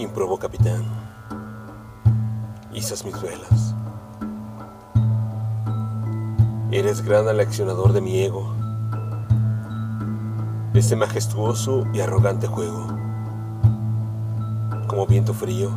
Improbo 0.00 0.38
capitán, 0.38 0.82
izas 2.72 3.04
mis 3.04 3.20
velas. 3.20 3.74
Eres 6.72 7.02
gran 7.02 7.28
aleccionador 7.28 7.92
de 7.92 8.00
mi 8.00 8.22
ego, 8.22 8.50
este 10.72 10.96
majestuoso 10.96 11.84
y 11.92 12.00
arrogante 12.00 12.46
juego. 12.46 12.86
Como 14.86 15.06
viento 15.06 15.34
frío, 15.34 15.70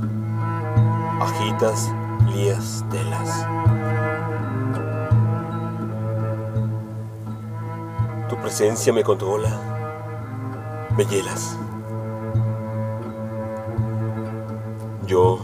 agitas, 1.20 1.92
lías, 2.34 2.86
telas. 2.90 3.46
Tu 8.30 8.38
presencia 8.38 8.94
me 8.94 9.04
controla, 9.04 9.50
me 10.96 11.04
hielas. 11.04 11.58
Yo, 15.14 15.38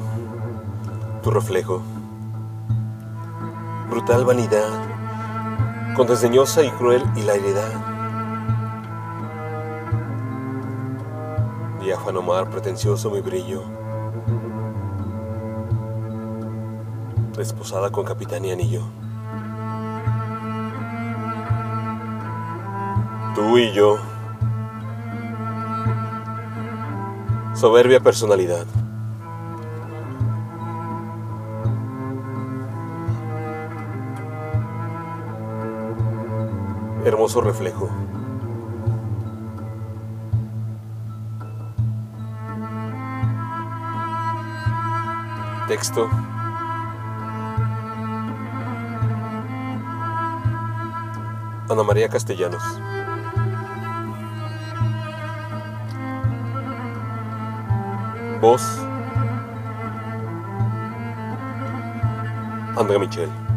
tu 1.21 1.29
reflejo, 1.29 1.83
brutal 3.87 4.25
vanidad, 4.25 4.67
con 5.95 6.07
desdeñosa 6.07 6.63
y 6.63 6.71
cruel 6.71 7.03
hilaridad. 7.15 7.69
Diáfano 11.83 12.23
mar 12.23 12.49
pretencioso 12.49 13.11
mi 13.11 13.21
brillo, 13.21 13.61
desposada 17.37 17.91
con 17.91 18.05
capitán 18.05 18.45
y 18.45 18.51
anillo. 18.51 18.81
Tú 23.35 23.55
y 23.59 23.71
yo, 23.73 23.97
soberbia 27.53 27.99
personalidad. 27.99 28.65
Hermoso 37.05 37.41
reflejo. 37.41 37.89
Texto. 45.67 46.09
Ana 51.69 51.83
María 51.83 52.09
Castellanos. 52.09 52.63
Voz. 58.41 58.63
Andrea 62.75 62.97
Michel. 62.97 63.48